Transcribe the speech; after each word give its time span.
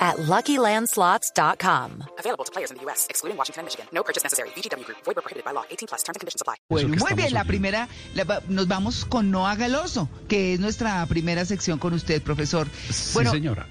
at 0.00 0.16
LuckyLandSlots.com. 0.16 2.04
Available 2.18 2.44
to 2.44 2.50
players 2.52 2.70
in 2.70 2.76
the 2.78 2.82
U.S., 2.84 3.06
excluding 3.10 3.36
Washington 3.36 3.60
and 3.60 3.66
Michigan. 3.66 3.86
No 3.92 4.02
purchase 4.02 4.24
necessary. 4.24 4.48
VGW 4.56 4.84
Group. 4.84 4.98
Void 5.04 5.14
prohibited 5.16 5.44
by 5.44 5.52
law. 5.52 5.64
18 5.70 5.86
plus. 5.88 6.02
Terms 6.02 6.16
and 6.16 6.20
conditions 6.20 6.40
apply. 6.42 6.56
Bueno, 6.68 6.90
que 6.90 6.96
muy 6.98 7.14
bien, 7.14 7.32
la 7.34 7.44
primera, 7.44 7.88
la 8.14 8.42
nos 8.48 8.66
vamos 8.66 9.04
con 9.04 9.30
Noa 9.30 9.54
Galoso, 9.56 10.08
que 10.28 10.54
es 10.54 10.60
nuestra 10.60 11.04
primera 11.06 11.44
sección 11.44 11.78
con 11.78 11.92
usted, 11.92 12.22
profesor. 12.22 12.66
Sí, 12.90 13.10
bueno, 13.14 13.30
señora. 13.30 13.66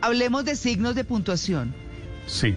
hablemos 0.00 0.44
de 0.44 0.54
signos 0.56 0.94
de 0.94 1.04
puntuación. 1.04 1.74
Sí. 2.26 2.54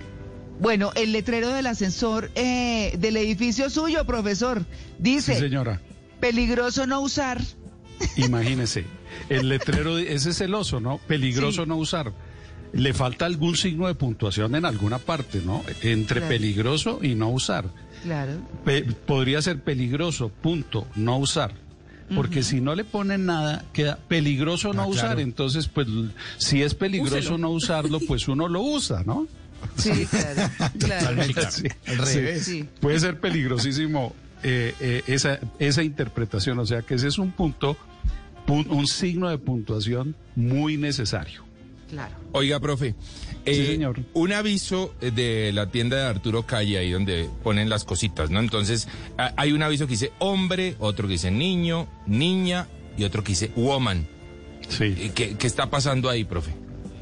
Bueno, 0.60 0.92
el 0.96 1.14
letrero 1.14 1.50
del 1.50 1.68
ascensor 1.68 2.30
eh, 2.36 2.94
del 3.00 3.16
edificio 3.18 3.70
suyo, 3.70 4.06
profesor, 4.06 4.66
dice, 4.98 5.36
Sí, 5.36 5.40
señora. 5.40 5.82
peligroso 6.20 6.86
no 6.86 7.00
usar. 7.00 7.40
Imagínese. 8.18 8.86
El 9.30 9.50
letrero, 9.50 9.98
ese 9.98 10.30
es 10.32 10.42
el 10.42 10.54
oso, 10.54 10.80
¿no? 10.80 10.98
Peligroso 11.08 11.64
Sí. 11.64 11.70
no 11.70 11.78
usar. 11.78 12.12
Le 12.74 12.94
falta 12.94 13.26
algún 13.26 13.56
signo 13.58 13.88
de 13.88 13.96
puntuación 13.96 14.54
en 14.56 14.66
alguna 14.66 15.00
parte, 15.00 15.42
¿no? 15.44 15.64
Entre 15.82 16.20
Claro. 16.20 16.28
peligroso 16.30 17.00
y 17.02 17.16
no 17.16 17.30
usar. 17.30 17.66
Claro. 18.04 18.34
Pe- 18.64 18.84
podría 18.84 19.42
ser 19.42 19.60
peligroso, 19.62 20.30
punto, 20.30 20.88
no 20.96 21.18
usar. 21.18 21.54
Porque 22.16 22.42
si 22.42 22.60
no 22.60 22.74
le 22.74 22.84
ponen 22.86 23.28
nada, 23.28 23.64
queda 23.72 23.98
peligroso 24.08 24.74
no 24.74 24.82
Ah, 24.84 24.88
usar. 24.88 25.06
claro. 25.10 25.20
Entonces, 25.22 25.68
pues, 25.68 25.88
si 26.38 26.64
es 26.64 26.74
peligroso 26.74 27.38
no 27.38 27.52
usarlo, 27.52 28.00
pues 28.08 28.28
uno 28.28 28.48
lo 28.48 28.62
usa, 28.62 29.04
¿no? 29.06 29.28
Sí, 29.78 30.08
claro. 30.10 30.50
claro. 30.80 31.24
Sí, 31.52 31.64
Al 31.88 31.98
revés. 32.00 32.44
Sí. 32.46 32.66
Puede 32.80 33.00
ser 33.00 33.20
peligrosísimo 33.20 34.16
eh, 34.42 34.74
eh, 34.80 35.04
esa, 35.06 35.40
esa 35.60 35.84
interpretación. 35.84 36.58
O 36.60 36.66
sea 36.66 36.82
que 36.82 36.96
ese 36.96 37.10
es 37.10 37.20
un 37.20 37.32
punto, 37.32 37.78
pun- 38.48 38.68
un 38.70 38.88
signo 38.88 39.30
de 39.30 39.38
puntuación 39.38 40.16
muy 40.36 40.78
necesario. 40.78 41.44
Claro. 41.90 42.16
Oiga, 42.34 42.60
profe, 42.60 42.94
eh, 43.46 43.54
Sí, 43.56 43.66
señor. 43.66 44.00
un 44.14 44.32
aviso 44.34 44.94
de 45.02 45.52
la 45.54 45.72
tienda 45.72 45.98
de 45.98 46.04
Arturo 46.04 46.44
Calle, 46.44 46.78
ahí 46.78 46.92
donde 46.92 47.28
ponen 47.44 47.68
las 47.70 47.84
cositas, 47.84 48.30
¿no? 48.30 48.40
Entonces, 48.40 48.88
a- 49.18 49.34
hay 49.38 49.52
un 49.54 49.64
aviso 49.64 49.88
que 49.88 49.92
dice 49.94 50.12
hombre, 50.20 50.76
otro 50.80 51.08
que 51.08 51.14
dice 51.14 51.32
niño, 51.32 51.88
niña 52.06 52.68
y 52.98 53.04
otro 53.06 53.24
que 53.24 53.30
dice 53.32 53.52
woman. 53.56 54.06
Sí. 54.68 54.84
Eh, 54.98 55.12
¿Qué, 55.16 55.36
qué 55.36 55.48
está 55.48 55.70
pasando 55.72 56.10
ahí, 56.10 56.26
profe? 56.26 56.54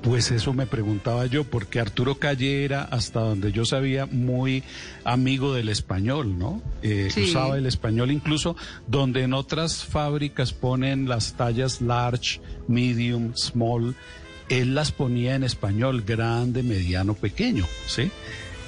Pues 0.04 0.32
eso 0.32 0.54
me 0.54 0.68
preguntaba 0.68 1.26
yo, 1.26 1.44
porque 1.44 1.82
Arturo 1.82 2.16
Calle 2.16 2.64
era, 2.64 2.84
hasta 2.84 3.20
donde 3.20 3.52
yo 3.52 3.66
sabía, 3.66 4.06
muy 4.06 4.64
amigo 5.04 5.54
del 5.54 5.68
español, 5.68 6.38
¿no? 6.40 6.62
Eh, 6.82 7.10
Sí. 7.12 7.24
Usaba 7.24 7.58
el 7.58 7.66
español 7.66 8.12
incluso 8.12 8.56
donde 8.88 9.24
en 9.24 9.34
otras 9.34 9.84
fábricas 9.84 10.54
ponen 10.54 11.10
las 11.10 11.34
tallas 11.34 11.82
large, 11.82 12.40
medium, 12.70 13.34
small, 13.36 13.96
él 14.50 14.76
las 14.76 14.92
ponía 14.92 15.36
en 15.36 15.44
español, 15.44 16.04
grande, 16.06 16.64
mediano, 16.64 17.14
pequeño, 17.14 17.66
¿sí? 17.86 18.12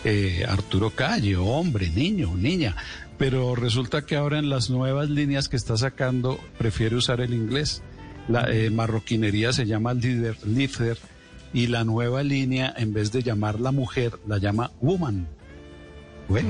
Eh, 0.04 0.46
Arturo 0.48 0.92
Calle, 0.92 1.36
hombre, 1.36 1.90
niño, 1.90 2.36
niña. 2.36 2.76
Pero 3.18 3.56
resulta 3.56 4.06
que 4.06 4.16
ahora 4.16 4.40
en 4.40 4.50
las 4.50 4.70
nuevas 4.70 5.10
líneas 5.10 5.50
que 5.50 5.58
está 5.58 5.76
sacando 5.76 6.40
prefiere 6.58 6.96
usar 6.96 7.20
el 7.20 7.34
inglés. 7.34 7.82
La 8.30 8.50
eh, 8.50 8.70
marroquinería 8.70 9.52
se 9.52 9.66
llama 9.66 9.94
líder, 9.94 10.38
lifter 10.48 10.98
y 11.52 11.68
la 11.68 11.84
nueva 11.84 12.24
línea, 12.24 12.74
en 12.78 12.94
vez 12.94 13.12
de 13.12 13.24
llamarla 13.24 13.72
mujer, 13.72 14.14
la 14.28 14.38
llama 14.38 14.72
woman. 14.82 15.28
Bueno, 16.30 16.50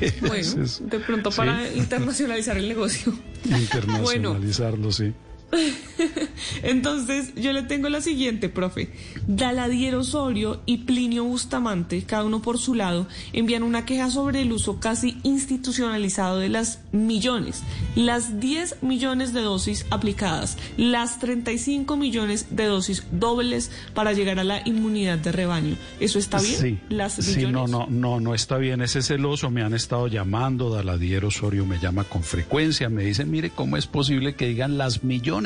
Bueno, 0.20 0.34
eso 0.34 0.62
es 0.62 0.82
de 0.88 1.00
pronto 1.00 1.30
para 1.30 1.68
internacionalizar 1.72 2.56
el 2.56 2.68
negocio. 2.68 3.12
internacionalizarlo, 3.44 4.92
sí. 4.92 5.12
Entonces, 6.62 7.32
yo 7.36 7.52
le 7.52 7.62
tengo 7.62 7.88
la 7.88 8.00
siguiente, 8.00 8.48
profe. 8.48 8.90
Daladier 9.26 9.94
Osorio 9.96 10.60
y 10.66 10.78
Plinio 10.78 11.24
Bustamante, 11.24 12.02
cada 12.02 12.24
uno 12.24 12.42
por 12.42 12.58
su 12.58 12.74
lado, 12.74 13.06
envían 13.32 13.62
una 13.62 13.84
queja 13.84 14.10
sobre 14.10 14.42
el 14.42 14.52
uso 14.52 14.80
casi 14.80 15.18
institucionalizado 15.22 16.38
de 16.38 16.48
las 16.48 16.80
millones. 16.92 17.62
Las 17.94 18.40
10 18.40 18.82
millones 18.82 19.32
de 19.32 19.40
dosis 19.40 19.86
aplicadas, 19.90 20.58
las 20.76 21.18
35 21.18 21.96
millones 21.96 22.48
de 22.50 22.64
dosis 22.64 23.04
dobles 23.10 23.70
para 23.94 24.12
llegar 24.12 24.38
a 24.38 24.44
la 24.44 24.62
inmunidad 24.66 25.18
de 25.18 25.32
rebaño. 25.32 25.76
¿Eso 26.00 26.18
está 26.18 26.40
bien? 26.40 26.60
Sí, 26.60 26.78
Las 26.88 27.14
sí, 27.14 27.46
no, 27.46 27.66
no, 27.66 27.86
no, 27.88 28.20
no 28.20 28.34
está 28.34 28.58
bien. 28.58 28.82
Ese 28.82 29.02
celoso 29.02 29.50
me 29.50 29.62
han 29.62 29.74
estado 29.74 30.06
llamando, 30.06 30.70
Daladier 30.70 31.24
Osorio 31.24 31.66
me 31.66 31.78
llama 31.78 32.04
con 32.04 32.22
frecuencia, 32.22 32.88
me 32.88 33.04
dice, 33.04 33.24
mire, 33.24 33.50
¿cómo 33.50 33.76
es 33.76 33.86
posible 33.86 34.34
que 34.34 34.46
digan 34.46 34.78
las 34.78 35.04
millones? 35.04 35.45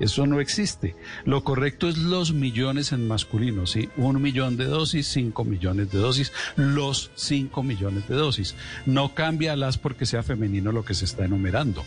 Eso 0.00 0.26
no 0.26 0.40
existe. 0.40 0.96
Lo 1.24 1.44
correcto 1.44 1.88
es 1.88 1.98
los 1.98 2.32
millones 2.32 2.92
en 2.92 3.06
masculino, 3.06 3.66
¿sí? 3.66 3.88
Un 3.96 4.20
millón 4.20 4.56
de 4.56 4.64
dosis, 4.64 5.06
cinco 5.06 5.44
millones 5.44 5.90
de 5.92 5.98
dosis, 5.98 6.32
los 6.56 7.10
cinco 7.14 7.62
millones 7.62 8.08
de 8.08 8.14
dosis. 8.14 8.54
No 8.86 9.14
cambia 9.14 9.56
las 9.56 9.78
porque 9.78 10.06
sea 10.06 10.22
femenino 10.22 10.72
lo 10.72 10.84
que 10.84 10.94
se 10.94 11.04
está 11.04 11.24
enumerando. 11.24 11.84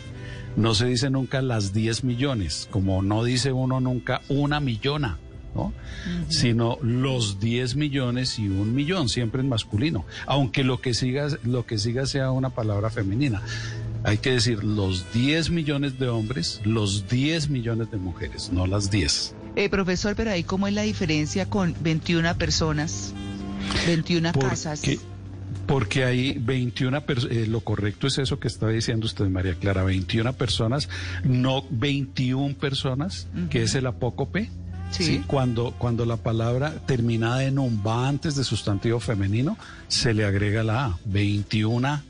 No 0.56 0.74
se 0.74 0.86
dice 0.86 1.10
nunca 1.10 1.42
las 1.42 1.72
10 1.72 2.04
millones, 2.04 2.68
como 2.70 3.02
no 3.02 3.22
dice 3.22 3.52
uno 3.52 3.80
nunca 3.80 4.22
una 4.28 4.60
millona. 4.60 5.18
¿no? 5.54 5.72
sino 6.28 6.78
los 6.82 7.40
10 7.40 7.76
millones 7.76 8.38
y 8.38 8.48
un 8.48 8.74
millón, 8.74 9.08
siempre 9.08 9.40
en 9.40 9.48
masculino, 9.48 10.04
aunque 10.26 10.62
lo 10.62 10.80
que 10.80 10.94
siga, 10.94 11.28
lo 11.42 11.66
que 11.66 11.78
siga 11.78 12.06
sea 12.06 12.30
una 12.30 12.50
palabra 12.50 12.90
femenina. 12.90 13.42
Hay 14.04 14.18
que 14.18 14.32
decir 14.32 14.62
los 14.64 15.12
10 15.12 15.50
millones 15.50 15.98
de 15.98 16.08
hombres, 16.08 16.60
los 16.64 17.08
10 17.08 17.50
millones 17.50 17.90
de 17.90 17.96
mujeres, 17.96 18.50
no 18.52 18.66
las 18.66 18.90
10. 18.90 19.34
Eh, 19.56 19.68
profesor, 19.68 20.14
pero 20.14 20.30
ahí 20.30 20.44
cómo 20.44 20.68
es 20.68 20.74
la 20.74 20.82
diferencia 20.82 21.46
con 21.46 21.74
21 21.80 22.36
personas, 22.38 23.12
21 23.86 24.32
casas. 24.32 24.82
Porque, 25.66 26.04
hay 26.04 26.38
21 26.38 27.04
personas, 27.04 27.48
lo 27.48 27.60
correcto 27.60 28.06
es 28.06 28.18
eso 28.18 28.38
que 28.38 28.48
está 28.48 28.68
diciendo 28.68 29.06
usted, 29.06 29.26
María 29.26 29.54
Clara, 29.54 29.82
21 29.82 30.32
personas, 30.34 30.88
no 31.24 31.64
21 31.70 32.54
personas, 32.54 33.26
que 33.50 33.62
es 33.64 33.74
el 33.74 33.86
apócope. 33.86 34.50
Sí. 34.90 35.04
Sí, 35.04 35.24
Cuando, 35.26 35.74
cuando 35.76 36.06
la 36.06 36.16
palabra 36.16 36.72
terminada 36.86 37.44
en 37.44 37.58
un 37.58 37.82
va 37.86 38.08
antes 38.08 38.36
de 38.36 38.44
sustantivo 38.44 39.00
femenino, 39.00 39.58
se 39.88 40.14
le 40.14 40.24
agrega 40.24 40.62
la 40.62 40.86
A. 40.86 40.98
21 41.04 42.02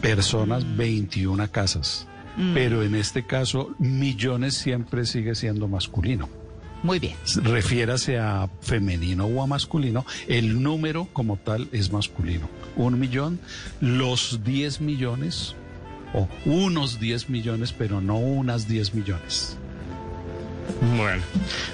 Personas, 0.00 0.76
21 0.76 1.50
casas. 1.50 2.06
Pero 2.52 2.82
en 2.82 2.96
este 2.96 3.24
caso, 3.24 3.74
millones 3.78 4.54
siempre 4.54 5.06
sigue 5.06 5.34
siendo 5.34 5.68
masculino. 5.68 6.28
Muy 6.82 6.98
bien. 6.98 7.16
Refiérase 7.42 8.18
a 8.18 8.50
femenino 8.60 9.24
o 9.24 9.42
a 9.42 9.46
masculino, 9.46 10.04
el 10.28 10.62
número 10.62 11.08
como 11.12 11.38
tal 11.38 11.68
es 11.72 11.90
masculino. 11.90 12.48
Un 12.76 12.98
millón, 12.98 13.40
los 13.80 14.44
10 14.44 14.82
millones, 14.82 15.54
o 16.12 16.28
unos 16.44 17.00
10 17.00 17.30
millones, 17.30 17.72
pero 17.72 18.02
no 18.02 18.18
unas 18.18 18.68
10 18.68 18.94
millones. 18.94 19.56
Bueno, 20.96 21.22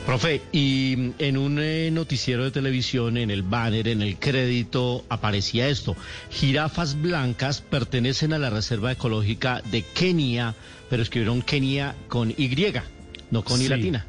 profe, 0.06 0.42
y 0.52 1.12
en 1.18 1.36
un 1.36 1.58
eh, 1.60 1.90
noticiero 1.92 2.44
de 2.44 2.50
televisión, 2.50 3.16
en 3.16 3.30
el 3.30 3.42
banner, 3.42 3.88
en 3.88 4.02
el 4.02 4.16
crédito, 4.18 5.04
aparecía 5.08 5.68
esto. 5.68 5.96
Jirafas 6.30 7.00
blancas 7.00 7.60
pertenecen 7.60 8.32
a 8.32 8.38
la 8.38 8.50
Reserva 8.50 8.92
Ecológica 8.92 9.62
de 9.70 9.82
Kenia, 9.82 10.54
pero 10.88 11.02
escribieron 11.02 11.42
Kenia 11.42 11.94
con 12.08 12.30
Y, 12.30 12.72
no 13.30 13.44
con 13.44 13.60
I 13.60 13.68
latina. 13.68 14.06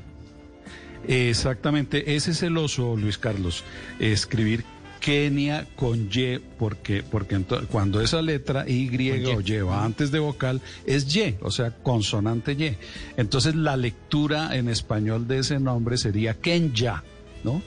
Exactamente, 1.07 2.16
ese 2.16 2.31
es 2.31 2.44
el 2.44 2.57
oso, 2.57 2.95
Luis 2.95 3.18
Carlos. 3.18 3.63
Escribir 4.00 4.63
Kenia 5.01 5.65
con 5.75 6.07
Y, 6.13 6.39
porque, 6.57 7.03
porque 7.03 7.38
cuando 7.69 8.00
esa 8.00 8.21
letra 8.21 8.63
Y 8.69 8.88
o 9.25 9.42
Y 9.42 9.57
va 9.62 9.83
antes 9.83 10.12
de 10.12 10.19
vocal, 10.19 10.62
es 10.86 11.13
Y, 11.13 11.36
o 11.42 11.51
sea, 11.51 11.71
consonante 11.71 12.53
Y. 12.53 12.77
Entonces 13.18 13.56
la 13.56 13.75
lectura 13.75 14.56
en 14.56 14.69
español 14.69 15.27
de 15.27 15.39
ese 15.39 15.59
nombre 15.59 15.98
sería 15.98 16.36
Kenya, 16.36 17.03
¿no? 17.44 17.62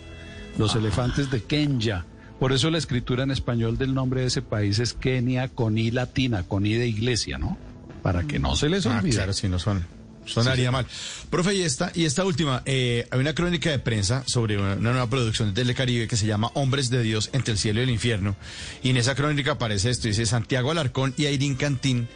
Los 0.56 0.74
elefantes 0.76 1.30
de 1.30 1.42
Kenya. 1.42 2.06
Por 2.38 2.52
eso 2.52 2.70
la 2.70 2.78
escritura 2.78 3.24
en 3.24 3.30
español 3.32 3.76
del 3.76 3.92
nombre 3.94 4.20
de 4.22 4.28
ese 4.28 4.40
país 4.40 4.78
es 4.78 4.92
Kenia 4.94 5.48
con 5.48 5.76
I 5.76 5.90
latina, 5.90 6.44
con 6.44 6.64
I 6.64 6.74
de 6.74 6.86
iglesia, 6.86 7.36
¿no? 7.38 7.58
Para 8.02 8.22
que 8.22 8.38
no 8.38 8.54
se 8.54 8.68
les 8.68 8.86
Ah, 8.86 8.98
olvide. 8.98 9.16
claro, 9.16 9.32
sí, 9.32 9.48
no 9.48 9.58
son. 9.58 9.84
Sonaría 10.26 10.70
mal. 10.70 10.86
Profe, 11.30 11.54
y 11.54 11.62
esta, 11.62 11.92
y 11.94 12.04
esta 12.04 12.24
última, 12.24 12.62
eh, 12.66 13.06
hay 13.10 13.20
una 13.20 13.34
crónica 13.34 13.70
de 13.70 13.78
prensa 13.78 14.22
sobre 14.26 14.58
una, 14.58 14.74
una 14.74 14.92
nueva 14.92 15.08
producción 15.08 15.48
de 15.48 15.62
Telecaribe 15.62 16.08
que 16.08 16.16
se 16.16 16.26
llama 16.26 16.50
Hombres 16.54 16.90
de 16.90 17.02
Dios 17.02 17.30
entre 17.32 17.52
el 17.52 17.58
cielo 17.58 17.80
y 17.80 17.84
el 17.84 17.90
infierno. 17.90 18.36
Y 18.82 18.90
en 18.90 18.96
esa 18.96 19.14
crónica 19.14 19.52
aparece 19.52 19.90
esto, 19.90 20.08
dice 20.08 20.26
Santiago 20.26 20.70
Alarcón 20.70 21.14
y 21.16 21.26
Airín 21.26 21.56
Cantín 21.56 22.08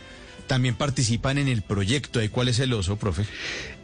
también 0.49 0.75
participan 0.75 1.39
en 1.39 1.47
el 1.47 1.63
proyecto. 1.63 2.21
¿Y 2.21 2.29
cuál 2.29 2.49
es 2.49 2.59
el 2.59 2.73
oso, 2.73 2.97
profe? 2.97 3.25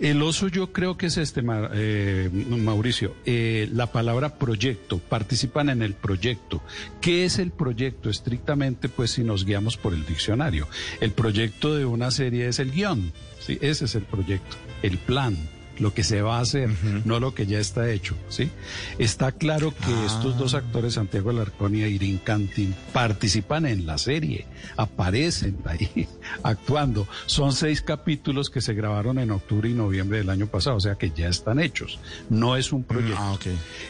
El 0.01 0.21
oso 0.23 0.49
yo 0.49 0.73
creo 0.73 0.97
que 0.97 1.07
es 1.07 1.17
este, 1.17 1.43
eh, 1.75 2.29
Mauricio. 2.33 3.15
Eh, 3.25 3.69
la 3.73 3.93
palabra 3.93 4.37
proyecto, 4.37 4.99
participan 4.99 5.69
en 5.69 5.83
el 5.83 5.95
proyecto. 5.95 6.63
¿Qué 7.01 7.25
es 7.25 7.39
el 7.39 7.53
proyecto? 7.53 8.11
Estrictamente, 8.11 8.89
pues 8.89 9.13
si 9.13 9.23
nos 9.23 9.45
guiamos 9.45 9.77
por 9.77 9.95
el 9.95 10.05
diccionario. 10.05 10.67
El 11.01 11.13
proyecto 11.13 11.77
de 11.77 11.85
una 11.85 12.11
serie 12.11 12.49
es 12.49 12.59
el 12.59 12.73
guion. 12.73 13.13
¿sí? 13.39 13.59
Ese 13.61 13.85
es 13.85 13.95
el 13.95 14.03
proyecto, 14.03 14.57
el 14.83 14.99
plan. 14.99 15.37
Lo 15.79 15.93
que 15.93 16.05
se 16.05 16.23
va 16.23 16.39
a 16.39 16.41
hacer, 16.41 16.71
no 17.05 17.19
lo 17.19 17.35
que 17.35 17.47
ya 17.47 17.59
está 17.59 17.91
hecho, 17.91 18.15
¿sí? 18.29 18.51
Está 18.99 19.33
claro 19.33 19.75
que 19.75 20.07
estos 20.07 20.39
dos 20.39 20.55
actores, 20.55 20.95
Santiago 20.95 21.31
Alarcón 21.31 21.75
y 21.75 21.81
Irene 21.81 22.21
Cantín, 22.23 22.75
participan 22.93 23.67
en 23.67 23.85
la 23.85 23.99
serie, 23.99 24.47
aparecen 24.77 25.59
ahí 25.65 26.09
actuando. 26.43 27.09
Son 27.27 27.53
seis 27.53 27.81
capítulos 27.83 28.51
que 28.51 28.61
se 28.61 28.75
grabaron 28.75 29.19
en 29.19 29.31
octubre 29.31 29.69
y 29.69 29.75
noviembre 29.75 30.19
del 30.19 30.31
año 30.31 30.47
pasado, 30.47 30.77
o 30.77 30.81
sea 30.81 30.95
que 30.95 31.11
ya 31.11 31.29
están 31.29 31.59
hechos. 31.59 31.99
No 32.31 32.57
es 32.57 32.73
un 32.73 32.85
proyecto. 32.85 33.19
Ah. 33.19 33.39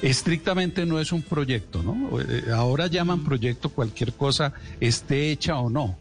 Estrictamente 0.02 0.86
no 0.86 1.00
es 1.00 1.12
un 1.12 1.22
proyecto, 1.22 1.82
¿no? 1.82 2.20
Eh, 2.20 2.44
Ahora 2.54 2.86
llaman 2.86 3.24
proyecto 3.24 3.68
cualquier 3.68 4.14
cosa, 4.14 4.52
esté 4.80 5.30
hecha 5.30 5.58
o 5.58 5.68
no. 5.70 5.98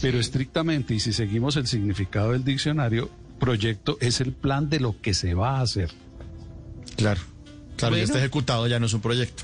Pero 0.00 0.18
estrictamente, 0.18 0.94
y 0.94 1.00
si 1.00 1.12
seguimos 1.12 1.56
el 1.56 1.66
significado 1.66 2.32
del 2.32 2.44
diccionario, 2.44 3.08
proyecto 3.36 3.96
es 4.00 4.20
el 4.20 4.32
plan 4.32 4.68
de 4.68 4.80
lo 4.80 5.00
que 5.00 5.14
se 5.14 5.34
va 5.34 5.58
a 5.58 5.62
hacer. 5.62 5.90
Claro. 6.96 7.20
Claro, 7.76 7.94
ya 7.94 8.00
Bueno. 8.00 8.04
está 8.04 8.18
ejecutado, 8.18 8.66
ya 8.66 8.80
no 8.80 8.86
es 8.86 8.94
un 8.94 9.00
proyecto. 9.02 9.42